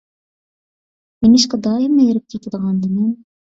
[1.27, 3.15] نېمىشقا دائىملا ھېرىپ كېتىدىغاندىمەن؟